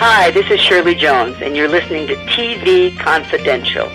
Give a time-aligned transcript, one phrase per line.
[0.00, 3.90] Hi, this is Shirley Jones, and you're listening to TV Confidential.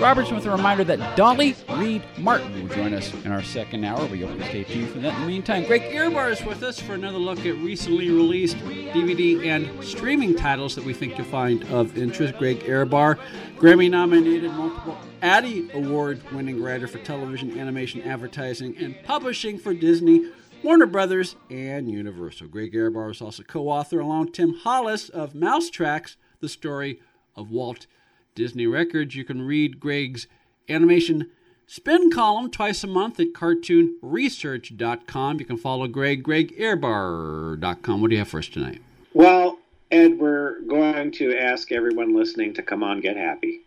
[0.00, 4.02] Roberts with a reminder that Dolly Read Martin will join us in our second hour.
[4.06, 5.14] We hope you stay tuned for that.
[5.14, 9.44] In the meantime, Greg Ehrbar is with us for another look at recently released DVD
[9.44, 12.38] and streaming titles that we think you'll find of interest.
[12.38, 13.18] Greg Ehrbar,
[13.58, 20.30] Grammy nominated, multiple Addy Award winning writer for television, animation, advertising, and publishing for Disney.
[20.62, 22.48] Warner Brothers and Universal.
[22.48, 27.00] Greg Ehrbar is also co-author along Tim Hollis of Mousetracks, the story
[27.36, 27.86] of Walt
[28.34, 29.14] Disney Records.
[29.14, 30.26] You can read Greg's
[30.68, 31.30] animation
[31.66, 35.38] spin column twice a month at cartoonresearch.com.
[35.38, 38.00] You can follow Greg, gregehrbar.com.
[38.00, 38.82] What do you have for us tonight?
[39.14, 39.58] Well,
[39.90, 43.60] Ed, we're going to ask everyone listening to come on, get happy.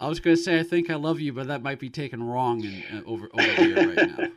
[0.00, 2.22] I was going to say I think I love you, but that might be taken
[2.22, 4.28] wrong in, uh, over over here right now.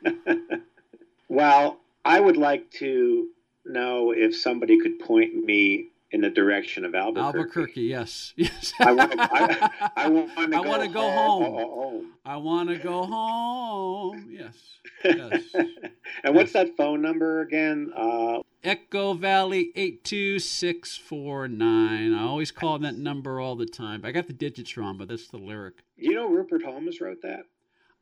[1.29, 3.29] well, I would like to
[3.65, 7.37] know if somebody could point me in the direction of Albuquerque.
[7.39, 8.71] Albuquerque, yes, yes.
[8.79, 9.17] I want to.
[9.19, 11.43] I, I want to go, wanna go home.
[11.43, 11.55] home.
[11.55, 12.11] home.
[12.23, 14.27] I want to go home.
[14.29, 14.55] Yes,
[15.03, 15.43] yes.
[16.23, 17.91] and what's that phone number again?
[17.97, 22.13] Uh, Echo Valley eight two six four nine.
[22.13, 24.01] I always call that number all the time.
[24.05, 25.83] I got the digits wrong, but that's the lyric.
[25.97, 27.45] you know, Rupert Holmes wrote that.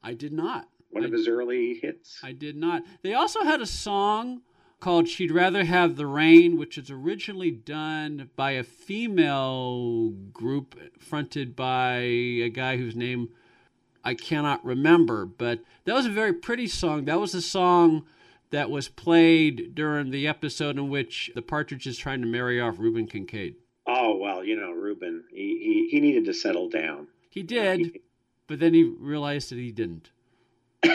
[0.03, 0.67] I did not.
[0.89, 2.19] One I, of his early hits.
[2.21, 2.83] I did not.
[3.03, 4.41] They also had a song
[4.81, 11.55] called She'd Rather Have the Rain, which was originally done by a female group fronted
[11.55, 13.29] by a guy whose name
[14.03, 15.25] I cannot remember.
[15.25, 17.05] But that was a very pretty song.
[17.05, 18.05] That was a song
[18.49, 22.79] that was played during the episode in which the Partridge is trying to marry off
[22.79, 23.55] Reuben Kincaid.
[23.88, 25.23] Oh well, you know, Reuben.
[25.31, 27.07] He he, he needed to settle down.
[27.29, 27.99] He did,
[28.47, 30.11] but then he realized that he didn't.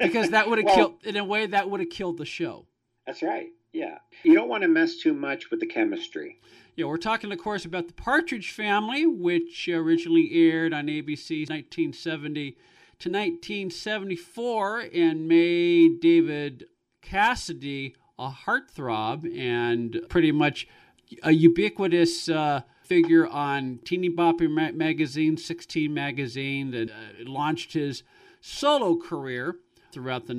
[0.00, 2.66] Because that would have Well- killed, in a way, that would have killed the show.
[3.08, 3.48] That's right.
[3.72, 4.00] Yeah.
[4.22, 6.40] You don't want to mess too much with the chemistry.
[6.76, 12.50] Yeah, we're talking, of course, about the Partridge Family, which originally aired on ABC 1970
[12.98, 16.66] to 1974 and made David
[17.00, 20.68] Cassidy a heartthrob and pretty much
[21.22, 28.02] a ubiquitous uh, figure on Teeny Bopper ma- magazine, 16 magazine, that uh, launched his
[28.42, 29.56] solo career
[29.92, 30.34] throughout the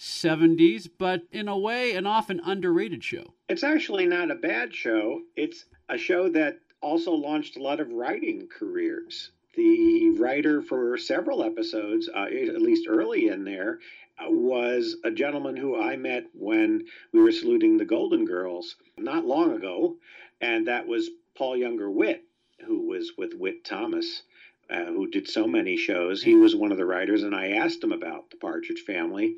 [0.00, 3.34] 1970s, but in a way, an often underrated show.
[3.48, 5.20] It's actually not a bad show.
[5.36, 9.30] It's a show that also launched a lot of writing careers.
[9.56, 13.80] The writer for several episodes, uh, at least early in there,
[14.22, 19.52] was a gentleman who I met when we were saluting the Golden Girls not long
[19.52, 19.96] ago,
[20.40, 22.24] and that was Paul Junger Witt,
[22.64, 24.22] who was with Witt Thomas.
[24.70, 26.22] Uh, who did so many shows.
[26.22, 29.34] He was one of the writers, and I asked him about the Partridge Family.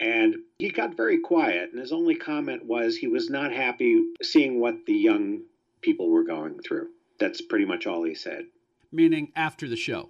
[0.00, 4.58] And he got very quiet, and his only comment was he was not happy seeing
[4.58, 5.42] what the young
[5.82, 6.88] people were going through.
[7.18, 8.46] That's pretty much all he said.
[8.90, 10.08] Meaning after the show.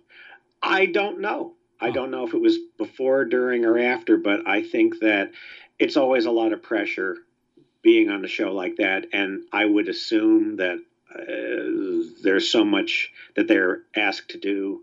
[0.62, 1.54] I don't know.
[1.80, 1.92] I Oh.
[1.92, 5.32] don't know if it was before, during, or after, but I think that
[5.78, 7.16] it's always a lot of pressure
[7.82, 9.06] being on a show like that.
[9.12, 10.78] And I would assume that
[11.12, 14.82] uh, there's so much that they're asked to do.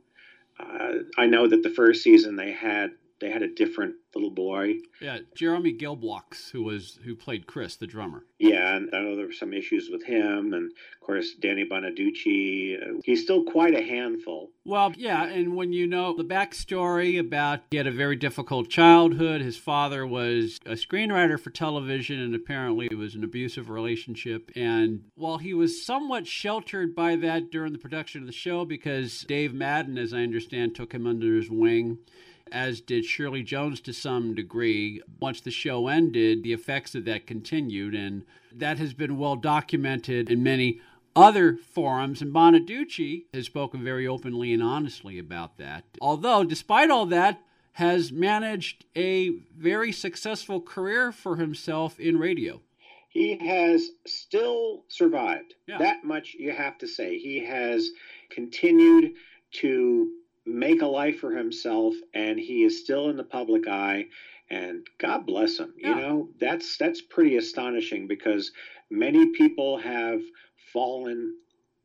[0.60, 4.76] Uh, I know that the first season they had they had a different little boy.
[5.02, 8.26] Yeah, Jeremy Gelbwaks, who was who played Chris, the drummer.
[8.40, 12.82] Yeah, and I know there were some issues with him, and of course Danny Bonaduce.
[12.82, 14.50] Uh, he's still quite a handful.
[14.66, 19.42] Well, yeah, and when you know the backstory about he had a very difficult childhood,
[19.42, 24.52] his father was a screenwriter for television, and apparently it was an abusive relationship.
[24.56, 29.22] And while he was somewhat sheltered by that during the production of the show, because
[29.22, 32.00] Dave Madden, as I understand, took him under his wing.
[32.52, 35.02] As did Shirley Jones to some degree.
[35.20, 40.30] Once the show ended, the effects of that continued, and that has been well documented
[40.30, 40.80] in many
[41.16, 45.84] other forums, and Bonaduce has spoken very openly and honestly about that.
[46.00, 47.42] Although, despite all that,
[47.74, 52.62] has managed a very successful career for himself in radio.
[53.10, 55.56] He has still survived.
[55.68, 55.78] Yeah.
[55.80, 57.18] That much you have to say.
[57.18, 57.90] He has
[58.30, 59.14] continued
[59.54, 60.12] to
[60.48, 64.06] make a life for himself, and he is still in the public eye.
[64.50, 65.74] And God bless him.
[65.78, 65.90] Yeah.
[65.90, 68.52] You know that's that's pretty astonishing because
[68.90, 70.22] many people have
[70.72, 71.36] fallen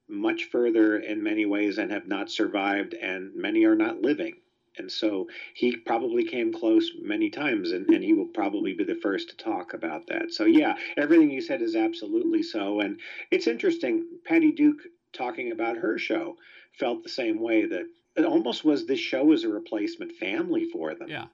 [0.09, 4.35] much further in many ways and have not survived, and many are not living.
[4.79, 8.94] And so he probably came close many times, and, and he will probably be the
[8.94, 10.32] first to talk about that.
[10.32, 12.81] So, yeah, everything you said is absolutely so.
[12.81, 12.99] And
[13.31, 14.81] it's interesting, Patty Duke
[15.12, 16.37] talking about her show
[16.79, 17.85] felt the same way that
[18.17, 21.09] it almost was this show as a replacement family for them.
[21.09, 21.26] Yeah.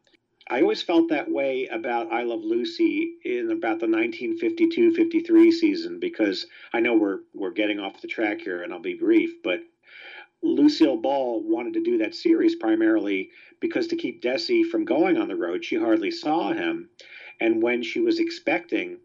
[0.50, 6.46] I always felt that way about I Love Lucy in about the 1952-53 season because
[6.72, 9.60] I know we're we're getting off the track here and I'll be brief, but
[10.42, 13.30] Lucille Ball wanted to do that series primarily
[13.60, 16.88] because to keep Desi from going on the road, she hardly saw him.
[17.40, 18.98] And when she was expecting,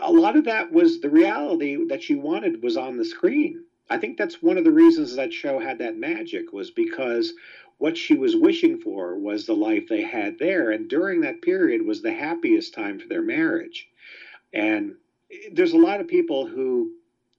[0.00, 3.63] a lot of that was the reality that she wanted was on the screen.
[3.90, 7.32] I think that's one of the reasons that show had that magic was because
[7.78, 10.70] what she was wishing for was the life they had there.
[10.70, 13.88] And during that period was the happiest time for their marriage.
[14.52, 14.94] And
[15.52, 16.92] there's a lot of people who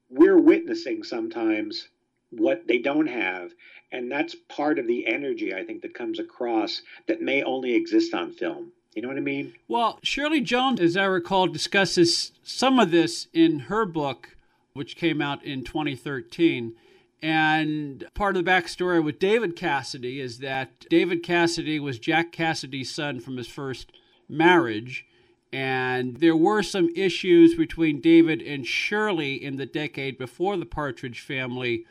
[0.10, 1.88] we're witnessing sometimes
[2.30, 3.52] what they don't have.
[3.92, 8.14] And that's part of the energy I think that comes across that may only exist
[8.14, 8.72] on film.
[8.94, 9.54] You know what I mean?
[9.68, 14.36] Well, Shirley Jones, as I recall, discusses some of this in her book,
[14.76, 16.76] which came out in 2013.
[17.22, 22.94] And part of the backstory with David Cassidy is that David Cassidy was Jack Cassidy's
[22.94, 23.94] son from his first
[24.28, 25.06] marriage.
[25.52, 31.22] And there were some issues between David and Shirley in the decade before the Partridge
[31.22, 31.86] family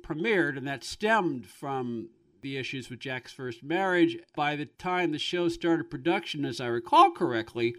[0.00, 2.10] premiered, and that stemmed from
[2.42, 4.18] the issues with Jack's first marriage.
[4.36, 7.74] By the time the show started production, as I recall correctly,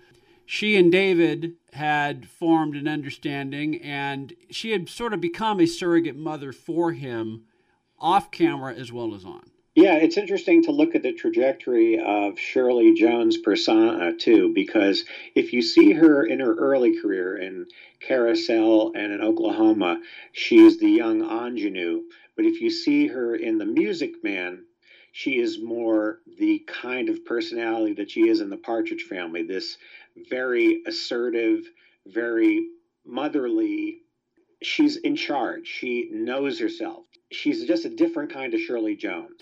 [0.52, 6.18] she and David had formed an understanding, and she had sort of become a surrogate
[6.18, 7.44] mother for him
[7.98, 9.50] off camera as well as on.
[9.76, 15.06] Yeah, it's interesting to look at the trajectory of Shirley Jones' persona too, because
[15.36, 17.68] if you see her in her early career in
[18.02, 20.02] Carousel and in Oklahoma,
[20.34, 22.02] she's the young ingenue.
[22.36, 24.66] But if you see her in The Music Man,
[25.12, 29.44] she is more the kind of personality that she is in the Partridge family.
[29.44, 29.78] This
[30.30, 31.66] very assertive,
[32.08, 32.68] very
[33.06, 34.00] motherly.
[34.62, 35.68] She's in charge.
[35.68, 37.06] She knows herself.
[37.32, 39.42] She's just a different kind of Shirley Jones.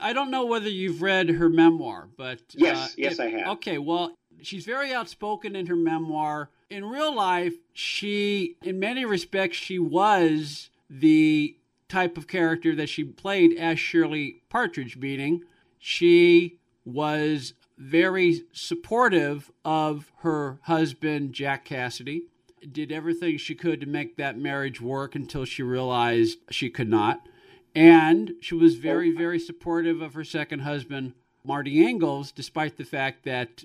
[0.00, 3.48] I don't know whether you've read her memoir, but yes, uh, yes, if, I have.
[3.56, 6.50] Okay, well, she's very outspoken in her memoir.
[6.70, 11.56] In real life, she, in many respects, she was the
[11.88, 15.42] type of character that she played as Shirley Partridge, meaning
[15.78, 22.22] she was very supportive of her husband, Jack Cassidy.
[22.70, 27.26] Did everything she could to make that marriage work until she realized she could not.
[27.74, 31.14] And she was very, very supportive of her second husband,
[31.44, 33.64] Marty Ingels, despite the fact that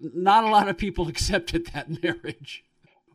[0.00, 2.64] not a lot of people accepted that marriage.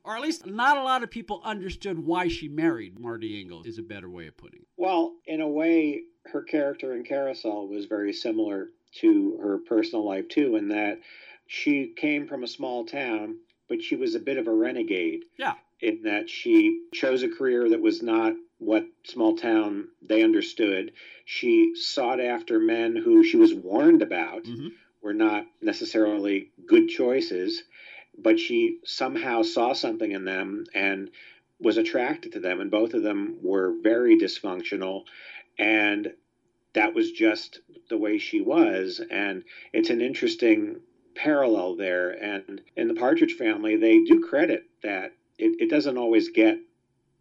[0.05, 3.77] Or at least not a lot of people understood why she married Marty Ingels, is
[3.77, 4.67] a better way of putting it.
[4.75, 8.69] Well, in a way, her character in Carousel was very similar
[8.99, 10.99] to her personal life, too, in that
[11.47, 13.37] she came from a small town,
[13.69, 15.23] but she was a bit of a renegade.
[15.37, 15.53] Yeah.
[15.79, 18.33] In that she chose a career that was not
[18.65, 20.91] what small town they understood.
[21.25, 24.67] She sought after men who she was warned about Mm-hmm.
[25.01, 27.63] were not necessarily good choices,
[28.17, 31.09] but she somehow saw something in them and
[31.59, 32.61] was attracted to them.
[32.61, 35.03] And both of them were very dysfunctional.
[35.57, 36.13] And
[36.73, 39.01] that was just the way she was.
[39.11, 39.43] And
[39.73, 40.81] it's an interesting
[41.15, 42.11] parallel there.
[42.11, 46.57] And in the Partridge family, they do credit that it, it doesn't always get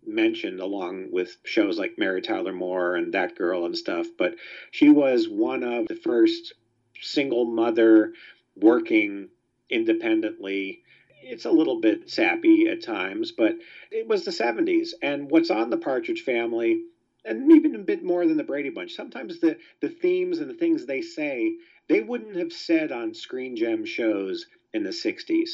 [0.07, 4.35] mentioned along with shows like Mary Tyler Moore and That Girl and stuff, but
[4.71, 6.55] she was one of the first
[7.01, 8.13] single mother
[8.57, 9.29] working
[9.71, 10.83] independently.
[11.23, 13.57] It's a little bit sappy at times, but
[13.91, 14.91] it was the 70s.
[15.03, 16.83] And what's on the Partridge family,
[17.25, 20.55] and even a bit more than the Brady Bunch, sometimes the, the themes and the
[20.55, 21.55] things they say,
[21.89, 25.51] they wouldn't have said on Screen Gem shows in the 60s.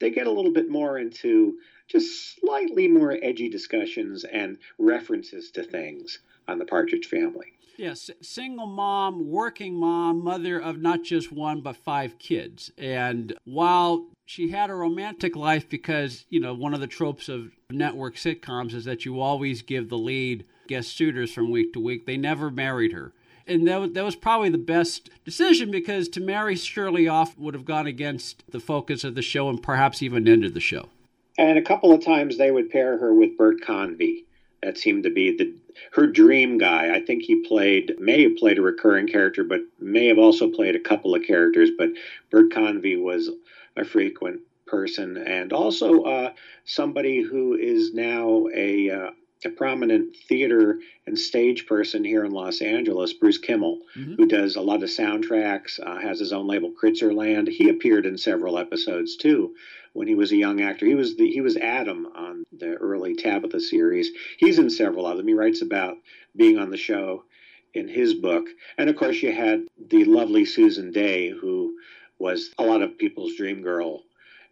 [0.00, 5.62] They get a little bit more into just slightly more edgy discussions and references to
[5.62, 7.52] things on the Partridge family.
[7.76, 12.70] Yes, single mom, working mom, mother of not just one but five kids.
[12.78, 17.50] And while she had a romantic life because, you know, one of the tropes of
[17.70, 22.06] network sitcoms is that you always give the lead guest suitors from week to week,
[22.06, 23.12] they never married her.
[23.46, 27.54] And that was, that was probably the best decision because to marry Shirley off would
[27.54, 30.88] have gone against the focus of the show and perhaps even ended the show.
[31.36, 34.26] And a couple of times they would pair her with Bert Convy.
[34.62, 35.54] That seemed to be the
[35.92, 36.94] her dream guy.
[36.94, 40.76] I think he played, may have played a recurring character, but may have also played
[40.76, 41.70] a couple of characters.
[41.76, 41.90] But
[42.30, 43.30] Bert Convy was
[43.76, 46.32] a frequent person and also uh,
[46.64, 49.10] somebody who is now a, uh,
[49.44, 54.14] a prominent theater and stage person here in Los Angeles, Bruce Kimmel, mm-hmm.
[54.14, 57.48] who does a lot of soundtracks, uh, has his own label, Kritzerland.
[57.48, 59.54] He appeared in several episodes too
[59.94, 60.84] when he was a young actor.
[60.84, 64.10] He was the, he was Adam on the early Tabitha series.
[64.38, 65.26] He's in several of them.
[65.26, 65.96] He writes about
[66.36, 67.24] being on the show
[67.72, 68.46] in his book,
[68.76, 71.76] and of course you had the lovely Susan Dey, who
[72.18, 74.02] was a lot of people's dream girl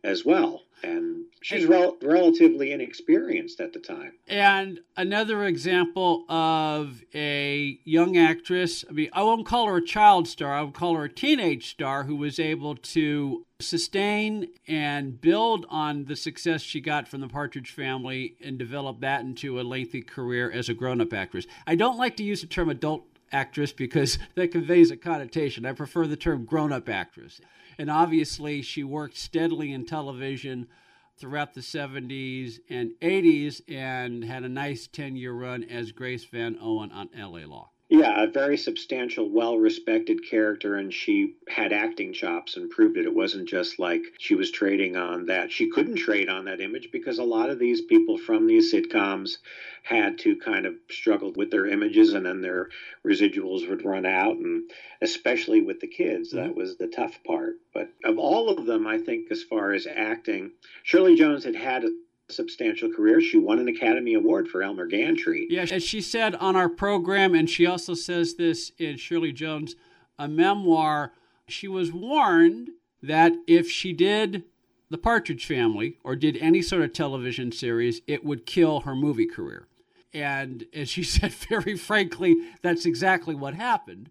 [0.05, 0.63] as well.
[0.83, 4.15] And she's rel- relatively inexperienced at the time.
[4.27, 10.27] And another example of a young actress, I mean, I won't call her a child
[10.27, 15.67] star, I would call her a teenage star who was able to sustain and build
[15.69, 20.03] on the success she got from the Partridge family and develop that into a lengthy
[20.03, 21.47] career as a grown up actress.
[21.65, 25.65] I don't like to use the term adult actress because that conveys a connotation.
[25.65, 27.41] I prefer the term grown up actress.
[27.83, 30.69] And obviously, she worked steadily in television
[31.17, 36.57] throughout the 70s and 80s and had a nice 10 year run as Grace Van
[36.63, 37.71] Owen on LA Law.
[37.93, 43.05] Yeah, a very substantial, well respected character, and she had acting chops and proved it.
[43.05, 45.53] It wasn't just like she was trading on that.
[45.53, 49.37] She couldn't trade on that image because a lot of these people from these sitcoms
[49.83, 52.71] had to kind of struggle with their images and then their
[53.07, 54.37] residuals would run out.
[54.37, 54.71] And
[55.03, 56.59] especially with the kids, that mm-hmm.
[56.59, 57.57] was the tough part.
[57.75, 61.85] But of all of them, I think, as far as acting, Shirley Jones had had
[62.31, 63.21] substantial career.
[63.21, 65.47] She won an Academy Award for Elmer Gantry.
[65.51, 69.75] Yeah, as she said on our program, and she also says this in Shirley Jones,
[70.19, 71.13] a memoir,
[71.49, 72.71] she was warned
[73.03, 74.45] that if she did
[74.91, 79.27] The Partridge Family or did any sort of television series, it would kill her movie
[79.27, 79.67] career.
[80.15, 84.11] And as she said very frankly, that's exactly what happened.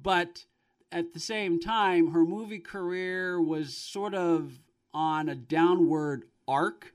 [0.00, 0.44] But
[0.90, 4.58] at the same time, her movie career was sort of
[4.92, 6.92] on a downward arc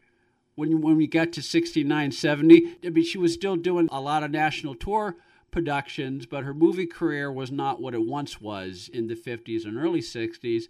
[0.58, 4.24] when when we got to 69 70 i mean she was still doing a lot
[4.24, 5.16] of national tour
[5.52, 9.78] productions but her movie career was not what it once was in the 50s and
[9.78, 10.64] early 60s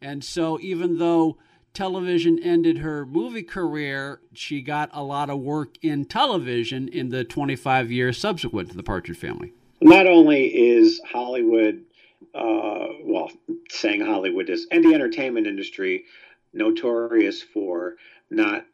[0.00, 1.36] and so even though
[1.72, 7.22] television ended her movie career she got a lot of work in television in the
[7.22, 9.52] 25 years subsequent to the partridge family.
[9.80, 11.82] Not only is hollywood
[12.34, 13.30] uh, well
[13.70, 16.04] saying hollywood is and the entertainment industry
[16.54, 17.96] notorious for
[18.30, 18.64] not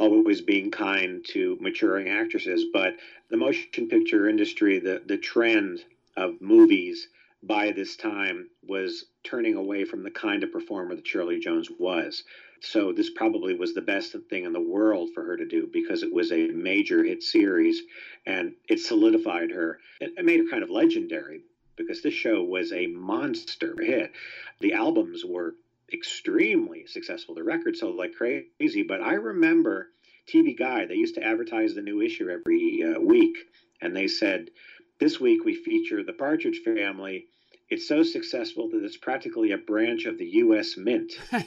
[0.00, 2.96] always being kind to maturing actresses, but
[3.28, 5.84] the motion picture industry, the, the trend
[6.16, 7.08] of movies
[7.42, 12.24] by this time was turning away from the kind of performer that Shirley Jones was.
[12.60, 16.02] So this probably was the best thing in the world for her to do because
[16.02, 17.82] it was a major hit series
[18.26, 19.78] and it solidified her.
[20.00, 21.42] It made her kind of legendary
[21.76, 24.12] because this show was a monster hit.
[24.60, 25.54] The albums were
[25.92, 27.34] extremely successful.
[27.34, 28.82] The record sold like crazy.
[28.82, 29.88] But I remember
[30.32, 33.36] TV Guide, they used to advertise the new issue every uh, week.
[33.82, 34.50] And they said,
[34.98, 37.26] This week we feature the Partridge Family.
[37.68, 40.76] It's so successful that it's practically a branch of the U.S.
[40.76, 41.12] Mint.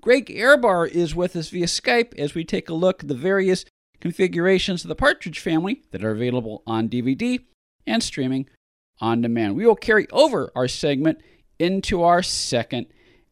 [0.00, 3.64] Greg Ehrbar is with us via Skype as we take a look at the various
[4.00, 7.40] configurations of the Partridge Family that are available on DVD
[7.86, 8.48] and streaming
[9.00, 9.56] on demand.
[9.56, 11.18] We will carry over our segment
[11.58, 12.86] into our second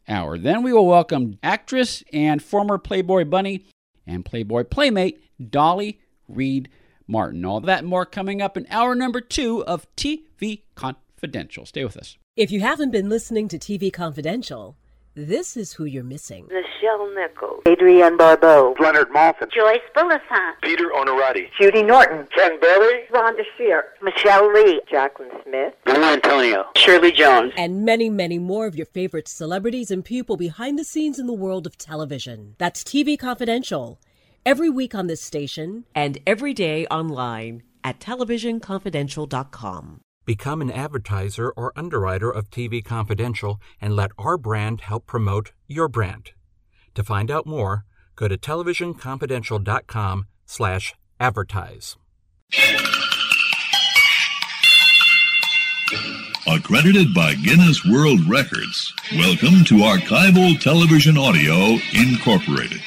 [0.07, 0.37] hour.
[0.37, 3.65] Then we will welcome actress and former Playboy Bunny
[4.05, 6.69] and Playboy Playmate Dolly Read
[7.07, 7.45] Martin.
[7.45, 11.65] All that more coming up in hour number two of TV Confidential.
[11.65, 12.17] Stay with us.
[12.35, 14.77] If you haven't been listening to TV Confidential,
[15.15, 16.47] this is who you're missing.
[16.47, 17.61] Nichelle Nichols.
[17.67, 18.75] Adrienne Barbeau.
[18.79, 19.51] Leonard Maltin.
[19.51, 20.61] Joyce Bulifant.
[20.61, 21.47] Peter Onorati.
[21.59, 22.27] Judy Norton.
[22.35, 23.05] Ken Berry.
[23.11, 23.85] Rhonda Shear.
[24.01, 24.81] Michelle Lee.
[24.91, 25.73] Jaclyn Smith.
[25.85, 26.65] Bill Antonio.
[26.75, 27.53] Shirley Jones.
[27.57, 31.33] And many, many more of your favorite celebrities and people behind the scenes in the
[31.33, 32.55] world of television.
[32.57, 33.99] That's TV Confidential.
[34.45, 35.85] Every week on this station.
[35.95, 40.01] And every day online at televisionconfidential.com.
[40.25, 45.87] Become an advertiser or underwriter of TV Confidential and let our brand help promote your
[45.87, 46.31] brand.
[46.95, 51.95] To find out more, go to televisionconfidential.com slash advertise.
[56.47, 62.81] Accredited by Guinness World Records, welcome to Archival Television Audio Incorporated,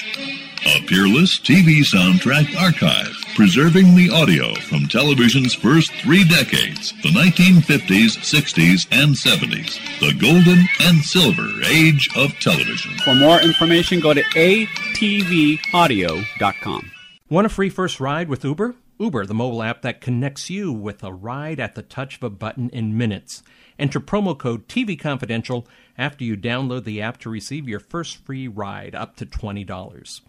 [0.67, 8.19] a peerless TV soundtrack archive preserving the audio from television's first three decades the 1950s,
[8.19, 12.99] 60s, and 70s, the golden and silver age of television.
[12.99, 16.91] For more information, go to atvaudio.com.
[17.31, 18.75] Want a free first ride with Uber?
[18.99, 22.31] Uber, the mobile app that connects you with a ride at the touch of a
[22.31, 23.45] button in minutes.
[23.79, 28.49] Enter promo code TV Confidential after you download the app to receive your first free
[28.49, 30.21] ride up to $20.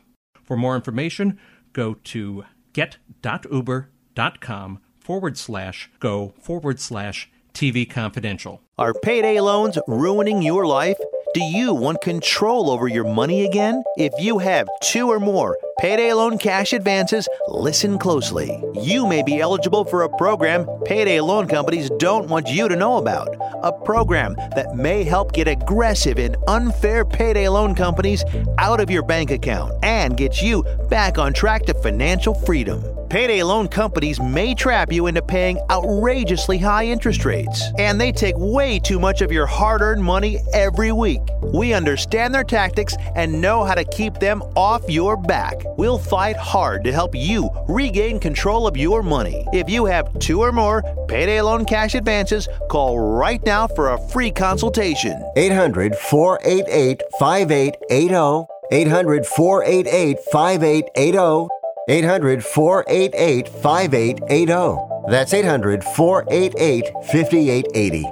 [0.49, 1.39] For more information,
[1.73, 8.63] go to get.uber.com forward slash go forward slash TV Confidential.
[8.79, 10.97] Are payday loans ruining your life?
[11.35, 13.83] Do you want control over your money again?
[13.97, 18.59] If you have two or more payday loan cash advances, listen closely.
[18.81, 22.97] You may be eligible for a program payday loan companies don't want you to know
[22.97, 23.27] about.
[23.63, 28.23] A program that may help get aggressive and unfair payday loan companies
[28.57, 32.98] out of your bank account and get you back on track to financial freedom.
[33.09, 38.35] Payday loan companies may trap you into paying outrageously high interest rates, and they take
[38.37, 41.21] way too much of your hard earned money every week.
[41.51, 45.55] We understand their tactics and know how to keep them off your back.
[45.75, 49.43] We'll fight hard to help you regain control of your money.
[49.53, 54.07] If you have two or more payday loan cash advances, call right now for a
[54.09, 55.19] free consultation.
[55.35, 58.45] 800 488 5880.
[58.71, 61.58] 800 488 5880.
[61.89, 65.11] 800 488 5880.
[65.11, 68.05] That's 800 488 5880.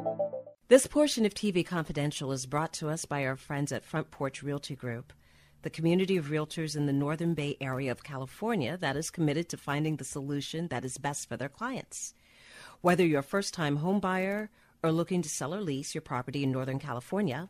[0.68, 4.42] This portion of TV Confidential is brought to us by our friends at Front Porch
[4.42, 5.14] Realty Group,
[5.62, 9.58] the community of realtors in the Northern Bay area of California that is committed to
[9.58, 12.16] finding the solution that is best for their clients.
[12.82, 14.50] Whether you're a first time home buyer
[14.82, 17.48] or looking to sell or lease your property in Northern California,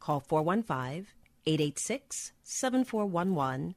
[0.00, 1.06] call 415
[1.46, 3.76] 886 7411